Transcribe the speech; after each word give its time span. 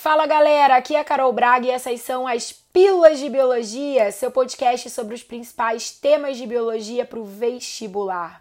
Fala 0.00 0.28
galera, 0.28 0.76
aqui 0.76 0.94
é 0.94 1.00
a 1.00 1.04
Carol 1.04 1.32
Braga 1.32 1.66
e 1.66 1.70
essas 1.72 2.00
são 2.02 2.24
as 2.24 2.52
Pílulas 2.52 3.18
de 3.18 3.28
Biologia, 3.28 4.12
seu 4.12 4.30
podcast 4.30 4.88
sobre 4.90 5.12
os 5.12 5.24
principais 5.24 5.90
temas 5.90 6.36
de 6.36 6.46
biologia 6.46 7.04
para 7.04 7.18
o 7.18 7.24
vestibular. 7.24 8.40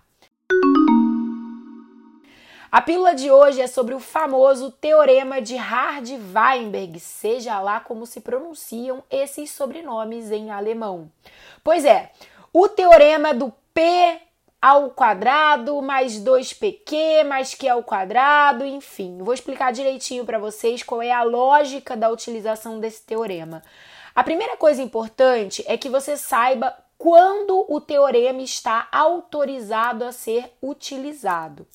A 2.72 2.80
pílula 2.80 3.16
de 3.16 3.32
hoje 3.32 3.60
é 3.60 3.66
sobre 3.66 3.96
o 3.96 4.00
famoso 4.00 4.70
teorema 4.70 5.42
de 5.42 5.56
Hardy-Weinberg, 5.56 7.00
seja 7.00 7.60
lá 7.60 7.80
como 7.80 8.06
se 8.06 8.22
pronunciam 8.22 9.04
esses 9.10 9.50
sobrenomes 9.50 10.32
em 10.32 10.52
alemão. 10.52 11.12
Pois 11.64 11.86
é, 11.86 12.12
o 12.54 12.70
teorema 12.70 13.34
do 13.34 13.52
P 13.74 14.22
ao 14.62 14.90
quadrado 14.90 15.82
mais 15.82 16.14
2pq 16.24 17.24
mais 17.26 17.54
q 17.54 17.68
ao 17.68 17.84
quadrado, 17.84 18.66
enfim. 18.66 19.20
Vou 19.20 19.34
explicar 19.34 19.72
direitinho 19.72 20.26
para 20.26 20.40
vocês 20.40 20.84
qual 20.84 21.02
é 21.02 21.12
a 21.12 21.24
lógica 21.24 21.96
da 21.96 22.10
utilização 22.10 22.80
desse 22.80 23.04
teorema. 23.06 23.64
A 24.16 24.24
primeira 24.24 24.58
coisa 24.58 24.82
importante 24.82 25.64
é 25.68 25.78
que 25.78 25.90
você 25.90 26.18
saiba 26.18 26.76
quando 26.98 27.66
o 27.70 27.80
teorema 27.80 28.42
está 28.42 28.88
autorizado 28.92 30.04
a 30.04 30.12
ser 30.12 30.52
utilizado. 30.62 31.68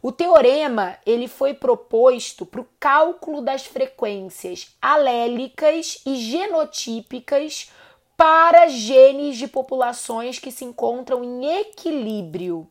O 0.00 0.12
teorema 0.12 0.96
ele 1.04 1.26
foi 1.26 1.54
proposto 1.54 2.46
para 2.46 2.60
o 2.60 2.68
cálculo 2.78 3.40
das 3.40 3.66
frequências 3.66 4.76
alélicas 4.80 6.00
e 6.06 6.16
genotípicas 6.16 7.72
para 8.18 8.66
genes 8.66 9.36
de 9.36 9.46
populações 9.46 10.40
que 10.40 10.50
se 10.50 10.64
encontram 10.64 11.22
em 11.22 11.60
equilíbrio. 11.60 12.68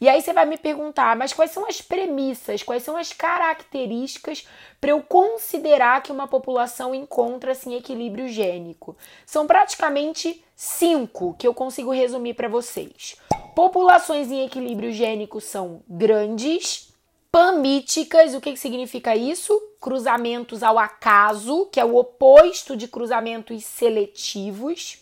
E 0.00 0.08
aí 0.08 0.22
você 0.22 0.32
vai 0.32 0.46
me 0.46 0.56
perguntar, 0.56 1.16
mas 1.16 1.32
quais 1.32 1.50
são 1.50 1.66
as 1.66 1.80
premissas, 1.80 2.62
quais 2.62 2.84
são 2.84 2.96
as 2.96 3.12
características 3.12 4.46
para 4.80 4.90
eu 4.90 5.02
considerar 5.02 6.00
que 6.00 6.12
uma 6.12 6.28
população 6.28 6.94
encontra-se 6.94 7.68
em 7.68 7.74
equilíbrio 7.74 8.28
gênico? 8.28 8.96
São 9.26 9.48
praticamente 9.48 10.44
cinco 10.54 11.34
que 11.34 11.46
eu 11.46 11.52
consigo 11.52 11.90
resumir 11.90 12.34
para 12.34 12.48
vocês. 12.48 13.16
Populações 13.52 14.30
em 14.30 14.44
equilíbrio 14.44 14.92
gênico 14.92 15.40
são 15.40 15.82
grandes, 15.88 16.93
Pamíticas, 17.34 18.32
o 18.32 18.40
que, 18.40 18.52
que 18.52 18.58
significa 18.60 19.16
isso? 19.16 19.60
Cruzamentos 19.80 20.62
ao 20.62 20.78
acaso, 20.78 21.66
que 21.66 21.80
é 21.80 21.84
o 21.84 21.96
oposto 21.96 22.76
de 22.76 22.86
cruzamentos 22.86 23.64
seletivos. 23.64 24.98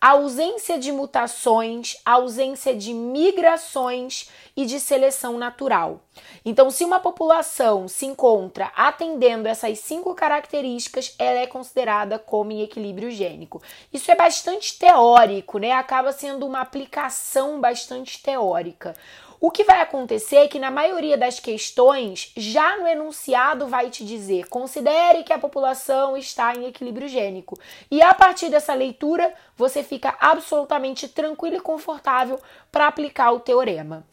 ausência 0.00 0.78
de 0.78 0.92
mutações, 0.92 1.96
ausência 2.04 2.74
de 2.74 2.94
migrações 2.94 4.30
e 4.56 4.64
de 4.64 4.78
seleção 4.78 5.36
natural. 5.36 6.00
Então, 6.44 6.70
se 6.70 6.84
uma 6.84 7.00
população 7.00 7.88
se 7.88 8.06
encontra 8.06 8.70
atendendo 8.76 9.48
essas 9.48 9.78
cinco 9.80 10.14
características, 10.14 11.14
ela 11.18 11.40
é 11.40 11.46
considerada 11.46 12.18
como 12.18 12.52
em 12.52 12.62
equilíbrio 12.62 13.10
gênico. 13.10 13.60
Isso 13.92 14.10
é 14.10 14.14
bastante 14.14 14.78
teórico, 14.78 15.58
né? 15.58 15.72
Acaba 15.72 16.12
sendo 16.12 16.46
uma 16.46 16.60
aplicação 16.60 17.60
bastante 17.60 18.22
teórica. 18.22 18.94
O 19.38 19.50
que 19.50 19.64
vai 19.64 19.80
acontecer 19.80 20.36
é 20.36 20.48
que 20.48 20.58
na 20.58 20.70
maioria 20.70 21.16
das 21.16 21.38
questões, 21.38 22.32
já 22.36 22.78
no 22.78 22.86
enunciado 22.86 23.66
vai 23.66 23.90
te 23.90 24.04
dizer: 24.04 24.48
considere 24.48 25.24
que 25.24 25.32
a 25.32 25.38
população 25.38 26.16
está 26.16 26.54
em 26.54 26.66
equilíbrio 26.66 27.08
gênico. 27.08 27.58
E 27.90 28.00
a 28.00 28.14
partir 28.14 28.48
dessa 28.48 28.72
leitura, 28.74 29.32
você 29.56 29.82
fica 29.82 30.16
absolutamente 30.18 31.08
tranquilo 31.08 31.56
e 31.56 31.60
confortável 31.60 32.40
para 32.72 32.86
aplicar 32.86 33.32
o 33.32 33.40
teorema. 33.40 34.06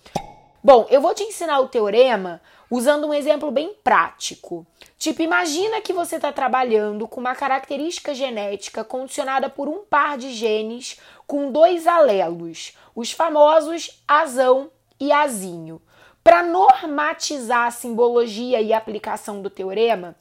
Bom, 0.63 0.87
eu 0.89 1.01
vou 1.01 1.13
te 1.13 1.23
ensinar 1.23 1.59
o 1.59 1.67
teorema 1.67 2.41
usando 2.71 3.05
um 3.05 3.13
exemplo 3.13 3.51
bem 3.51 3.75
prático. 3.83 4.65
Tipo, 4.97 5.21
imagina 5.21 5.81
que 5.81 5.91
você 5.91 6.15
está 6.15 6.31
trabalhando 6.31 7.07
com 7.07 7.19
uma 7.19 7.35
característica 7.35 8.13
genética 8.13 8.83
condicionada 8.83 9.49
por 9.49 9.67
um 9.67 9.79
par 9.79 10.17
de 10.17 10.31
genes 10.31 10.97
com 11.27 11.51
dois 11.51 11.85
alelos, 11.85 12.77
os 12.95 13.11
famosos 13.11 14.01
azão 14.07 14.71
e 14.99 15.11
azinho. 15.11 15.81
Para 16.23 16.41
normatizar 16.41 17.67
a 17.67 17.71
simbologia 17.71 18.61
e 18.61 18.71
a 18.71 18.77
aplicação 18.77 19.41
do 19.41 19.49
teorema, 19.49 20.15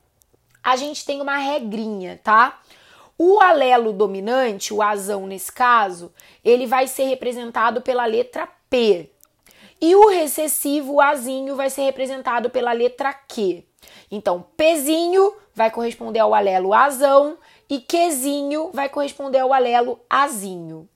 a 0.62 0.76
gente 0.76 1.04
tem 1.04 1.20
uma 1.20 1.36
regrinha, 1.36 2.20
tá? 2.22 2.60
O 3.16 3.40
alelo 3.40 3.92
dominante, 3.92 4.74
o 4.74 4.82
azão 4.82 5.26
nesse 5.26 5.52
caso, 5.52 6.12
ele 6.44 6.66
vai 6.66 6.88
ser 6.88 7.04
representado 7.04 7.80
pela 7.80 8.04
letra 8.04 8.48
P. 8.68 9.10
E 9.80 9.94
o 9.94 10.08
recessivo, 10.08 10.94
o 10.94 11.00
azinho, 11.00 11.56
vai 11.56 11.68
ser 11.68 11.82
representado 11.82 12.50
pela 12.50 12.72
letra 12.72 13.12
Q. 13.12 13.64
Então, 14.10 14.44
Pzinho 14.56 15.34
vai 15.54 15.70
corresponder 15.70 16.20
ao 16.20 16.34
alelo 16.34 16.72
azão 16.72 17.36
e 17.68 17.80
Qzinho 17.80 18.70
vai 18.72 18.88
corresponder 18.88 19.40
ao 19.40 19.52
alelo 19.52 20.00
azinho. 20.08 20.88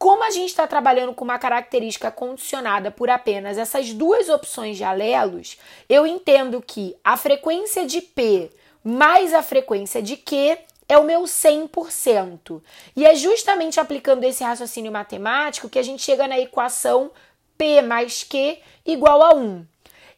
Como 0.00 0.24
a 0.24 0.30
gente 0.30 0.48
está 0.48 0.66
trabalhando 0.66 1.12
com 1.12 1.26
uma 1.26 1.38
característica 1.38 2.10
condicionada 2.10 2.90
por 2.90 3.10
apenas 3.10 3.58
essas 3.58 3.92
duas 3.92 4.30
opções 4.30 4.78
de 4.78 4.82
alelos, 4.82 5.58
eu 5.90 6.06
entendo 6.06 6.64
que 6.66 6.96
a 7.04 7.18
frequência 7.18 7.84
de 7.84 8.00
P 8.00 8.50
mais 8.82 9.34
a 9.34 9.42
frequência 9.42 10.00
de 10.00 10.16
Q 10.16 10.56
é 10.88 10.96
o 10.96 11.04
meu 11.04 11.24
100%. 11.24 12.62
E 12.96 13.04
é 13.04 13.14
justamente 13.14 13.78
aplicando 13.78 14.24
esse 14.24 14.42
raciocínio 14.42 14.90
matemático 14.90 15.68
que 15.68 15.78
a 15.78 15.82
gente 15.82 16.02
chega 16.02 16.26
na 16.26 16.40
equação 16.40 17.10
P 17.58 17.82
mais 17.82 18.24
Q 18.24 18.58
igual 18.86 19.22
a 19.22 19.34
1. 19.34 19.66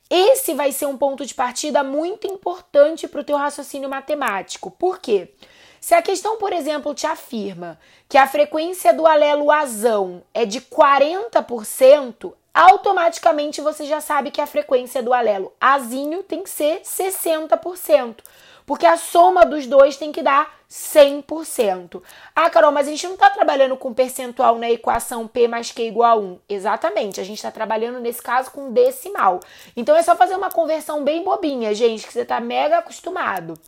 Esse 0.08 0.54
vai 0.54 0.70
ser 0.70 0.86
um 0.86 0.96
ponto 0.96 1.26
de 1.26 1.34
partida 1.34 1.82
muito 1.82 2.28
importante 2.28 3.08
para 3.08 3.20
o 3.20 3.24
teu 3.24 3.36
raciocínio 3.36 3.90
matemático. 3.90 4.70
Por 4.70 5.00
quê? 5.00 5.34
Se 5.82 5.96
a 5.96 6.00
questão, 6.00 6.36
por 6.36 6.52
exemplo, 6.52 6.94
te 6.94 7.08
afirma 7.08 7.76
que 8.08 8.16
a 8.16 8.28
frequência 8.28 8.94
do 8.94 9.04
alelo 9.04 9.50
azão 9.50 10.22
é 10.32 10.46
de 10.46 10.60
40%, 10.60 12.32
automaticamente 12.54 13.60
você 13.60 13.84
já 13.84 14.00
sabe 14.00 14.30
que 14.30 14.40
a 14.40 14.46
frequência 14.46 15.02
do 15.02 15.12
alelo 15.12 15.52
azinho 15.60 16.22
tem 16.22 16.44
que 16.44 16.50
ser 16.50 16.82
60%, 16.82 18.18
porque 18.64 18.86
a 18.86 18.96
soma 18.96 19.44
dos 19.44 19.66
dois 19.66 19.96
tem 19.96 20.12
que 20.12 20.22
dar 20.22 20.54
100%. 20.70 22.00
Ah, 22.32 22.48
Carol, 22.48 22.70
mas 22.70 22.86
a 22.86 22.90
gente 22.92 23.08
não 23.08 23.14
está 23.14 23.30
trabalhando 23.30 23.76
com 23.76 23.92
percentual 23.92 24.58
na 24.58 24.70
equação 24.70 25.26
P 25.26 25.48
mais 25.48 25.72
Q 25.72 25.82
igual 25.82 26.16
a 26.16 26.20
1. 26.20 26.38
Exatamente, 26.48 27.20
a 27.20 27.24
gente 27.24 27.38
está 27.38 27.50
trabalhando 27.50 27.98
nesse 27.98 28.22
caso 28.22 28.52
com 28.52 28.70
decimal. 28.70 29.40
Então 29.76 29.96
é 29.96 30.02
só 30.04 30.14
fazer 30.14 30.36
uma 30.36 30.48
conversão 30.48 31.02
bem 31.02 31.24
bobinha, 31.24 31.74
gente, 31.74 32.06
que 32.06 32.12
você 32.12 32.20
está 32.20 32.38
mega 32.38 32.78
acostumado. 32.78 33.58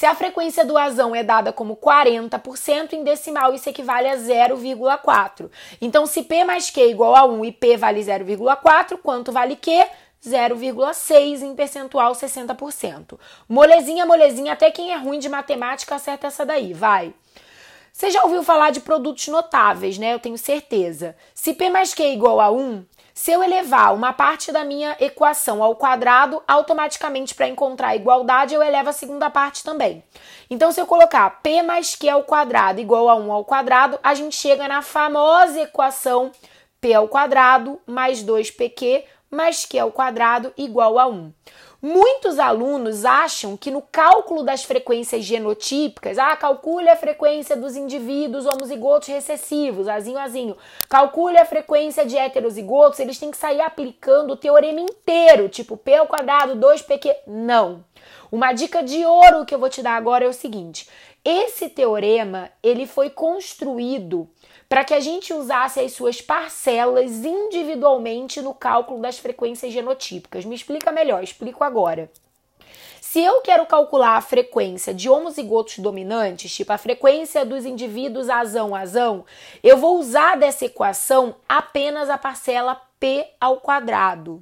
Se 0.00 0.06
a 0.06 0.14
frequência 0.14 0.64
do 0.64 0.78
azão 0.78 1.14
é 1.14 1.22
dada 1.22 1.52
como 1.52 1.76
40%, 1.76 2.94
em 2.94 3.04
decimal 3.04 3.52
isso 3.52 3.68
equivale 3.68 4.08
a 4.08 4.16
0,4. 4.16 5.50
Então, 5.78 6.06
se 6.06 6.22
P 6.22 6.42
mais 6.42 6.70
Q 6.70 6.80
é 6.80 6.88
igual 6.88 7.14
a 7.14 7.26
1 7.26 7.44
e 7.44 7.52
P 7.52 7.76
vale 7.76 8.00
0,4, 8.00 8.96
quanto 8.96 9.30
vale 9.30 9.56
Q? 9.56 9.70
0,6 10.24 11.42
em 11.42 11.54
percentual 11.54 12.12
60%. 12.12 13.18
Molezinha, 13.46 14.06
molezinha, 14.06 14.54
até 14.54 14.70
quem 14.70 14.90
é 14.90 14.96
ruim 14.96 15.18
de 15.18 15.28
matemática 15.28 15.96
acerta 15.96 16.28
essa 16.28 16.46
daí, 16.46 16.72
vai. 16.72 17.12
Você 17.92 18.10
já 18.10 18.22
ouviu 18.22 18.42
falar 18.42 18.70
de 18.70 18.80
produtos 18.80 19.28
notáveis, 19.28 19.98
né? 19.98 20.14
Eu 20.14 20.18
tenho 20.18 20.38
certeza. 20.38 21.14
Se 21.34 21.52
P 21.52 21.68
mais 21.68 21.92
Q 21.92 22.04
é 22.04 22.14
igual 22.14 22.40
a 22.40 22.50
1, 22.50 22.86
se 23.14 23.32
eu 23.32 23.42
elevar 23.42 23.94
uma 23.94 24.12
parte 24.12 24.52
da 24.52 24.64
minha 24.64 24.96
equação 25.00 25.62
ao 25.62 25.76
quadrado, 25.76 26.42
automaticamente 26.46 27.34
para 27.34 27.48
encontrar 27.48 27.88
a 27.88 27.96
igualdade 27.96 28.54
eu 28.54 28.62
elevo 28.62 28.88
a 28.88 28.92
segunda 28.92 29.28
parte 29.30 29.62
também. 29.64 30.02
Então, 30.48 30.72
se 30.72 30.80
eu 30.80 30.86
colocar 30.86 31.28
p 31.42 31.62
mais 31.62 31.94
q 31.94 32.08
ao 32.08 32.24
quadrado 32.24 32.80
igual 32.80 33.08
a 33.08 33.14
1 33.14 33.32
ao 33.32 33.44
quadrado, 33.44 33.98
a 34.02 34.14
gente 34.14 34.36
chega 34.36 34.66
na 34.66 34.82
famosa 34.82 35.60
equação 35.62 36.32
p 36.80 36.94
ao 36.94 37.08
quadrado 37.08 37.80
mais 37.86 38.24
2pq 38.24 39.04
mais 39.30 39.64
q 39.64 39.78
ao 39.78 39.92
quadrado 39.92 40.52
igual 40.56 40.98
a 40.98 41.06
1. 41.06 41.32
Muitos 41.82 42.38
alunos 42.38 43.06
acham 43.06 43.56
que 43.56 43.70
no 43.70 43.80
cálculo 43.80 44.42
das 44.42 44.62
frequências 44.64 45.24
genotípicas, 45.24 46.18
ah, 46.18 46.36
calcule 46.36 46.90
a 46.90 46.96
frequência 46.96 47.56
dos 47.56 47.74
indivíduos 47.74 48.44
homozigotos 48.44 49.08
recessivos, 49.08 49.88
azinho, 49.88 50.18
azinho, 50.18 50.56
calcule 50.90 51.38
a 51.38 51.46
frequência 51.46 52.04
de 52.04 52.18
heterozigotos, 52.18 53.00
eles 53.00 53.18
têm 53.18 53.30
que 53.30 53.38
sair 53.38 53.62
aplicando 53.62 54.32
o 54.32 54.36
teorema 54.36 54.80
inteiro, 54.80 55.48
tipo 55.48 55.74
P 55.74 55.94
ao 55.94 56.06
quadrado, 56.06 56.54
2PQ. 56.54 57.16
Não. 57.26 57.82
Uma 58.30 58.52
dica 58.52 58.82
de 58.82 59.04
ouro 59.04 59.44
que 59.44 59.54
eu 59.54 59.58
vou 59.58 59.68
te 59.68 59.82
dar 59.82 59.96
agora 59.96 60.24
é 60.24 60.28
o 60.28 60.32
seguinte: 60.32 60.88
esse 61.24 61.68
teorema 61.68 62.50
ele 62.62 62.86
foi 62.86 63.10
construído 63.10 64.28
para 64.68 64.84
que 64.84 64.94
a 64.94 65.00
gente 65.00 65.34
usasse 65.34 65.80
as 65.80 65.92
suas 65.92 66.20
parcelas 66.22 67.24
individualmente 67.24 68.40
no 68.40 68.54
cálculo 68.54 69.02
das 69.02 69.18
frequências 69.18 69.72
genotípicas. 69.72 70.44
Me 70.44 70.54
explica 70.54 70.92
melhor, 70.92 71.22
explico 71.22 71.64
agora. 71.64 72.10
Se 73.00 73.20
eu 73.20 73.40
quero 73.40 73.66
calcular 73.66 74.16
a 74.16 74.20
frequência 74.20 74.94
de 74.94 75.10
homozigotos 75.10 75.80
dominantes, 75.80 76.54
tipo 76.54 76.72
a 76.72 76.78
frequência 76.78 77.44
dos 77.44 77.66
indivíduos 77.66 78.30
azão-azão, 78.30 79.24
eu 79.64 79.76
vou 79.76 79.98
usar 79.98 80.36
dessa 80.36 80.66
equação 80.66 81.34
apenas 81.48 82.08
a 82.08 82.16
parcela 82.16 82.80
p 83.00 83.26
ao 83.40 83.56
quadrado. 83.56 84.40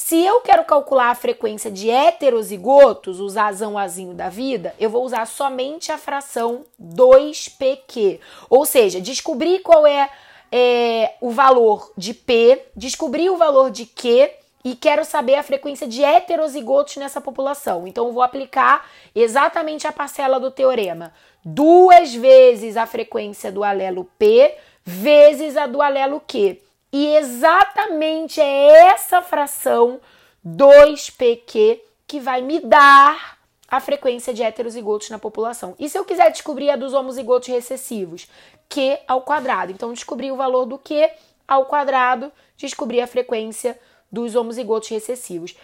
Se 0.00 0.24
eu 0.24 0.40
quero 0.40 0.64
calcular 0.64 1.10
a 1.10 1.14
frequência 1.14 1.72
de 1.72 1.90
heterozigotos, 1.90 3.18
os 3.18 3.36
azão 3.36 3.76
azinho 3.76 4.14
da 4.14 4.28
vida, 4.28 4.72
eu 4.78 4.88
vou 4.88 5.04
usar 5.04 5.26
somente 5.26 5.90
a 5.90 5.98
fração 5.98 6.64
2pq. 6.80 8.20
Ou 8.48 8.64
seja, 8.64 9.00
descobrir 9.00 9.58
qual 9.58 9.84
é, 9.84 10.08
é 10.52 11.14
o 11.20 11.30
valor 11.30 11.92
de 11.96 12.14
p, 12.14 12.66
descobrir 12.76 13.28
o 13.28 13.36
valor 13.36 13.72
de 13.72 13.86
q 13.86 14.30
e 14.64 14.76
quero 14.76 15.04
saber 15.04 15.34
a 15.34 15.42
frequência 15.42 15.86
de 15.86 16.02
heterozigotos 16.02 16.96
nessa 16.96 17.20
população. 17.20 17.84
Então, 17.84 18.12
vou 18.12 18.22
aplicar 18.22 18.88
exatamente 19.12 19.84
a 19.88 19.92
parcela 19.92 20.38
do 20.38 20.52
teorema. 20.52 21.12
Duas 21.44 22.14
vezes 22.14 22.76
a 22.76 22.86
frequência 22.86 23.50
do 23.50 23.64
alelo 23.64 24.08
P 24.16 24.54
vezes 24.84 25.56
a 25.56 25.66
do 25.66 25.82
alelo 25.82 26.22
Q. 26.24 26.67
E 26.92 27.16
exatamente 27.16 28.40
é 28.40 28.88
essa 28.88 29.20
fração 29.20 30.00
2PQ 30.46 31.80
que 32.06 32.18
vai 32.18 32.40
me 32.40 32.60
dar 32.60 33.38
a 33.68 33.80
frequência 33.80 34.32
de 34.32 34.42
heterozigotos 34.42 35.10
na 35.10 35.18
população. 35.18 35.74
E 35.78 35.88
se 35.88 35.98
eu 35.98 36.04
quiser 36.04 36.30
descobrir 36.30 36.70
a 36.70 36.76
dos 36.76 36.94
homozigotos 36.94 37.48
recessivos? 37.48 38.26
Q 38.68 38.98
ao 39.06 39.22
quadrado. 39.22 39.72
Então, 39.72 39.92
descobrir 39.92 40.32
o 40.32 40.36
valor 40.36 40.64
do 40.64 40.78
Q 40.78 41.10
ao 41.46 41.66
quadrado, 41.66 42.32
descobrir 42.56 43.00
a 43.00 43.06
frequência 43.06 43.78
dos 44.10 44.34
homozigotos 44.34 44.88
recessivos. 44.88 45.54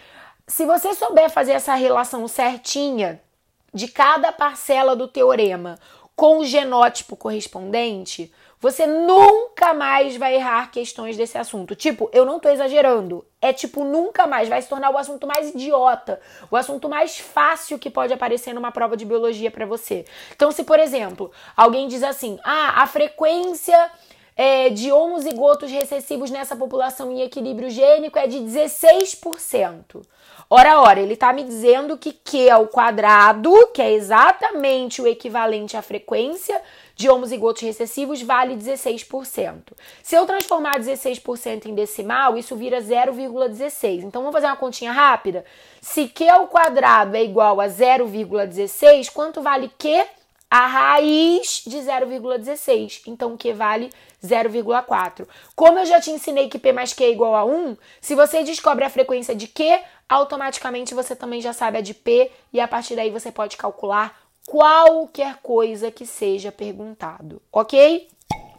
Se 0.47 0.65
você 0.65 0.93
souber 0.93 1.29
fazer 1.29 1.53
essa 1.53 1.73
relação 1.73 2.27
certinha 2.27 3.21
de 3.73 3.87
cada 3.87 4.31
parcela 4.31 4.95
do 4.95 5.07
teorema 5.07 5.79
com 6.15 6.39
o 6.39 6.45
genótipo 6.45 7.15
correspondente, 7.15 8.31
você 8.59 8.87
nunca 8.87 9.73
mais 9.73 10.15
vai 10.15 10.35
errar 10.35 10.71
questões 10.71 11.17
desse 11.17 11.37
assunto. 11.37 11.75
Tipo, 11.75 12.09
eu 12.13 12.25
não 12.25 12.39
tô 12.39 12.49
exagerando. 12.49 13.23
É 13.41 13.53
tipo, 13.53 13.83
nunca 13.83 14.25
mais. 14.25 14.49
Vai 14.49 14.61
se 14.61 14.69
tornar 14.69 14.89
o 14.89 14.97
assunto 14.97 15.27
mais 15.27 15.53
idiota, 15.53 16.19
o 16.49 16.55
assunto 16.55 16.89
mais 16.89 17.17
fácil 17.17 17.77
que 17.77 17.89
pode 17.89 18.13
aparecer 18.13 18.53
numa 18.53 18.71
prova 18.71 18.97
de 18.97 19.05
biologia 19.05 19.51
para 19.51 19.65
você. 19.65 20.05
Então, 20.33 20.51
se, 20.51 20.63
por 20.63 20.79
exemplo, 20.79 21.31
alguém 21.55 21.87
diz 21.87 22.01
assim: 22.01 22.39
ah, 22.43 22.81
a 22.81 22.87
frequência 22.87 23.91
é, 24.35 24.69
de 24.69 24.91
homozigotos 24.91 25.69
recessivos 25.69 26.31
nessa 26.31 26.55
população 26.55 27.11
em 27.11 27.21
equilíbrio 27.21 27.69
gênico 27.69 28.17
é 28.17 28.25
de 28.25 28.37
16%. 28.39 30.01
Ora, 30.47 30.79
ora, 30.79 30.99
ele 30.99 31.13
está 31.13 31.33
me 31.33 31.43
dizendo 31.43 31.97
que 31.97 32.13
Q 32.13 32.49
ao 32.51 32.67
quadrado, 32.67 33.51
que 33.73 33.81
é 33.81 33.93
exatamente 33.93 35.01
o 35.01 35.07
equivalente 35.07 35.75
à 35.75 35.81
frequência 35.81 36.61
de 36.95 37.09
homozigotos 37.09 37.63
recessivos, 37.63 38.21
vale 38.21 38.55
16%. 38.55 39.73
Se 40.03 40.15
eu 40.15 40.25
transformar 40.25 40.79
16% 40.79 41.65
em 41.65 41.73
decimal, 41.73 42.37
isso 42.37 42.55
vira 42.55 42.79
0,16. 42.79 44.03
Então, 44.03 44.21
vamos 44.21 44.33
fazer 44.33 44.45
uma 44.45 44.55
continha 44.55 44.91
rápida? 44.91 45.43
Se 45.81 46.07
Q 46.07 46.29
ao 46.29 46.47
quadrado 46.47 47.17
é 47.17 47.23
igual 47.23 47.59
a 47.59 47.65
0,16, 47.65 49.11
quanto 49.11 49.41
vale 49.41 49.71
Q? 49.79 50.05
A 50.49 50.67
raiz 50.67 51.63
de 51.65 51.77
0,16. 51.77 53.01
Então, 53.07 53.35
Q 53.35 53.53
vale 53.53 53.89
0,4. 54.23 55.27
Como 55.55 55.79
eu 55.79 55.85
já 55.85 55.99
te 55.99 56.11
ensinei 56.11 56.47
que 56.49 56.59
P 56.59 56.71
mais 56.71 56.93
Q 56.93 57.03
é 57.03 57.11
igual 57.11 57.35
a 57.35 57.45
1, 57.45 57.77
se 58.01 58.15
você 58.15 58.43
descobre 58.43 58.85
a 58.85 58.89
frequência 58.89 59.35
de 59.35 59.47
Q, 59.47 59.79
automaticamente 60.07 60.93
você 60.93 61.15
também 61.15 61.41
já 61.41 61.53
sabe 61.53 61.77
a 61.77 61.81
de 61.81 61.93
P 61.93 62.31
e 62.53 62.59
a 62.59 62.67
partir 62.67 62.95
daí 62.95 63.09
você 63.09 63.31
pode 63.31 63.57
calcular 63.57 64.17
qualquer 64.47 65.37
coisa 65.41 65.91
que 65.91 66.05
seja 66.05 66.51
perguntado, 66.51 67.41
ok? 67.51 68.07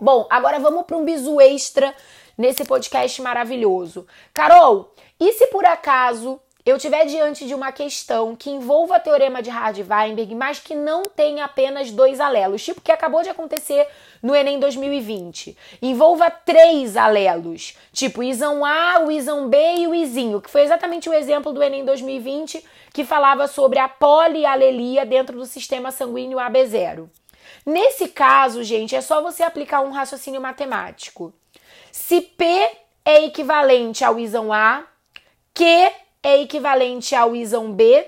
Bom, 0.00 0.26
agora 0.28 0.58
vamos 0.58 0.84
para 0.84 0.96
um 0.96 1.04
bizu 1.04 1.40
extra 1.40 1.94
nesse 2.36 2.64
podcast 2.64 3.22
maravilhoso. 3.22 4.06
Carol, 4.34 4.92
e 5.18 5.32
se 5.32 5.46
por 5.46 5.64
acaso 5.64 6.40
eu 6.66 6.76
estiver 6.76 7.06
diante 7.06 7.46
de 7.46 7.54
uma 7.54 7.70
questão 7.70 8.34
que 8.34 8.50
envolva 8.50 8.98
teorema 8.98 9.40
de 9.40 9.48
Hardy-Weinberg, 9.48 10.34
mas 10.34 10.58
que 10.58 10.74
não 10.74 11.04
tem 11.04 11.40
apenas 11.40 11.92
dois 11.92 12.18
alelos, 12.18 12.64
tipo 12.64 12.80
que 12.80 12.90
acabou 12.90 13.22
de 13.22 13.28
acontecer 13.28 13.86
no 14.20 14.34
Enem 14.34 14.58
2020, 14.58 15.56
envolva 15.80 16.28
três 16.28 16.96
alelos, 16.96 17.76
tipo 17.92 18.18
o 18.20 18.24
isão 18.24 18.64
A, 18.64 19.00
o 19.06 19.12
isão 19.12 19.48
B 19.48 19.56
e 19.76 19.86
o 19.86 19.94
izinho, 19.94 20.42
que 20.42 20.50
foi 20.50 20.62
exatamente 20.62 21.08
o 21.08 21.14
exemplo 21.14 21.52
do 21.52 21.62
Enem 21.62 21.84
2020 21.84 22.64
que 22.92 23.04
falava 23.04 23.46
sobre 23.46 23.78
a 23.78 23.88
polialelia 23.88 25.06
dentro 25.06 25.36
do 25.36 25.46
sistema 25.46 25.92
sanguíneo 25.92 26.38
AB0. 26.38 27.08
Nesse 27.64 28.08
caso, 28.08 28.64
gente, 28.64 28.96
é 28.96 29.00
só 29.00 29.22
você 29.22 29.44
aplicar 29.44 29.82
um 29.82 29.92
raciocínio 29.92 30.40
matemático. 30.40 31.32
Se 31.92 32.20
P 32.20 32.44
é 33.04 33.24
equivalente 33.24 34.04
ao 34.04 34.18
isão 34.18 34.52
A, 34.52 34.84
Q 35.54 35.92
é 36.26 36.43
equivalente 36.43 37.14
ao 37.14 37.37
isão 37.37 37.70
B, 37.73 38.05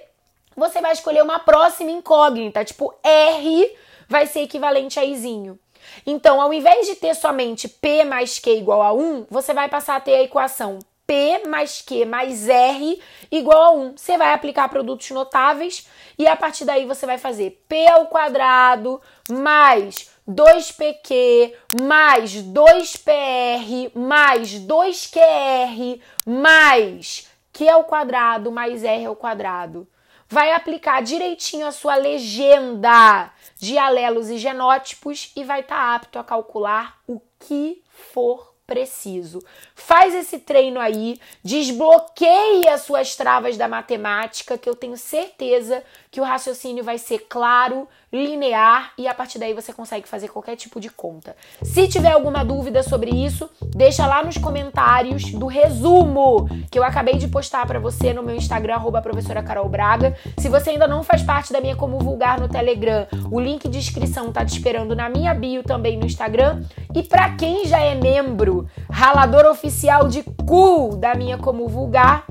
você 0.57 0.81
vai 0.81 0.93
escolher 0.93 1.23
uma 1.23 1.39
próxima 1.39 1.93
incógnita, 1.93 2.65
tipo 2.65 2.93
R 3.01 3.73
vai 4.09 4.27
ser 4.27 4.41
equivalente 4.41 4.99
a 4.99 5.05
izinho. 5.05 5.57
Então, 6.05 6.41
ao 6.41 6.53
invés 6.53 6.89
de 6.89 6.97
ter 6.97 7.15
somente 7.15 7.69
P 7.69 8.03
mais 8.03 8.41
Q 8.41 8.51
igual 8.51 8.83
a 8.83 8.93
1, 8.93 9.27
você 9.31 9.55
vai 9.55 9.69
passar 9.69 9.95
a 9.95 10.01
ter 10.01 10.17
a 10.17 10.23
equação 10.23 10.81
P 11.07 11.43
mais 11.47 11.81
Q 11.81 12.05
mais 12.07 12.49
R 12.49 13.01
igual 13.31 13.63
a 13.63 13.71
1. 13.71 13.95
Você 13.97 14.19
vai 14.19 14.33
aplicar 14.35 14.69
produtos 14.69 15.09
notáveis 15.11 15.87
e 16.19 16.27
a 16.27 16.35
partir 16.35 16.65
daí 16.65 16.87
você 16.87 17.07
vai 17.07 17.19
fazer 17.19 17.63
P 17.69 17.87
ao 17.87 18.07
quadrado 18.07 19.01
mais 19.31 20.11
2PQ 20.29 21.53
mais 21.81 22.35
2PR 22.35 23.93
mais 23.95 24.55
2QR 24.55 26.01
mais 26.27 27.29
Q 27.59 27.69
ao 27.69 27.83
quadrado 27.83 28.53
mais 28.53 28.85
R 28.85 29.07
ao 29.07 29.17
quadrado. 29.17 29.85
Vai 30.29 30.53
aplicar 30.53 31.03
direitinho 31.03 31.67
a 31.67 31.73
sua 31.73 31.97
legenda 31.97 33.33
de 33.57 33.77
alelos 33.77 34.31
e 34.31 34.39
genótipos 34.39 35.33
e 35.35 35.43
vai 35.43 35.61
estar 35.61 35.75
tá 35.75 35.95
apto 35.97 36.21
a 36.21 36.25
calcular 36.25 37.01
o 37.05 37.21
que 37.41 37.83
for 38.13 38.55
preciso. 38.65 39.41
Faz 39.75 40.15
esse 40.15 40.39
treino 40.39 40.79
aí, 40.79 41.19
desbloqueie 41.43 42.69
as 42.69 42.83
suas 42.83 43.17
travas 43.17 43.57
da 43.57 43.67
matemática, 43.67 44.57
que 44.57 44.69
eu 44.69 44.77
tenho 44.77 44.97
certeza 44.97 45.83
que 46.11 46.21
o 46.21 46.25
raciocínio 46.25 46.83
vai 46.83 46.99
ser 46.99 47.27
claro, 47.29 47.87
linear 48.13 48.93
e 48.97 49.07
a 49.07 49.15
partir 49.15 49.39
daí 49.39 49.53
você 49.53 49.73
consegue 49.73 50.09
fazer 50.09 50.29
qualquer 50.29 50.57
tipo 50.57 50.81
de 50.81 50.89
conta. 50.89 51.37
Se 51.63 51.87
tiver 51.87 52.13
alguma 52.13 52.45
dúvida 52.45 52.83
sobre 52.83 53.11
isso, 53.11 53.49
deixa 53.75 54.07
lá 54.07 54.23
nos 54.23 54.39
comentários 54.39 55.31
do 55.33 55.47
resumo 55.47 56.49
que 56.71 56.79
eu 56.79 56.85
acabei 56.85 57.17
de 57.17 57.29
postar 57.29 57.67
para 57.67 57.79
você 57.79 58.15
no 58.15 58.23
meu 58.23 58.37
Instagram 58.37 58.75
arroba 58.75 59.03
professora 59.03 59.43
Carol 59.43 59.69
Braga. 59.69 60.17
Se 60.39 60.49
você 60.49 60.71
ainda 60.71 60.89
não 60.89 61.03
faz 61.03 61.23
parte 61.23 61.53
da 61.53 61.61
minha 61.61 61.77
como 61.77 61.99
vulgar 61.99 62.41
no 62.41 62.49
Telegram, 62.49 63.07
o 63.31 63.39
link 63.39 63.69
de 63.69 63.79
inscrição 63.79 64.33
tá 64.33 64.45
te 64.45 64.55
esperando 64.55 64.97
na 64.97 65.09
minha 65.09 65.35
bio 65.35 65.63
também 65.63 65.99
no 65.99 66.07
Instagram. 66.07 66.63
E 66.95 67.03
para 67.03 67.35
quem 67.37 67.67
já 67.67 67.81
é 67.81 67.95
membro, 67.95 68.67
ralador 68.91 69.45
oficial 69.47 70.09
de 70.09 70.23
cu 70.23 70.97
da 70.97 71.15
minha 71.15 71.37
como 71.37 71.69
vulgar, 71.69 72.25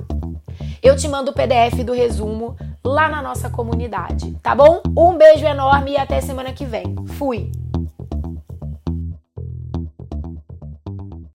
eu 0.81 0.95
te 0.95 1.07
mando 1.07 1.31
o 1.31 1.33
PDF 1.33 1.83
do 1.83 1.93
resumo 1.93 2.55
lá 2.87 3.09
na 3.09 3.21
nossa 3.21 3.49
comunidade, 3.49 4.31
tá 4.41 4.55
bom? 4.55 4.81
Um 4.97 5.17
beijo 5.17 5.45
enorme 5.45 5.91
e 5.91 5.97
até 5.97 6.21
semana 6.21 6.53
que 6.53 6.65
vem. 6.65 6.95
Fui! 7.17 7.51